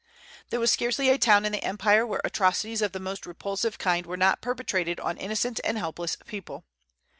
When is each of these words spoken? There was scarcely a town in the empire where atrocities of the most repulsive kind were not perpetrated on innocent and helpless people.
There 0.49 0.59
was 0.59 0.71
scarcely 0.71 1.09
a 1.09 1.19
town 1.19 1.45
in 1.45 1.51
the 1.51 1.63
empire 1.63 2.07
where 2.07 2.21
atrocities 2.23 2.81
of 2.81 2.91
the 2.91 2.99
most 2.99 3.27
repulsive 3.27 3.77
kind 3.77 4.07
were 4.07 4.17
not 4.17 4.41
perpetrated 4.41 4.99
on 4.99 5.15
innocent 5.15 5.59
and 5.63 5.77
helpless 5.77 6.17
people. 6.25 6.65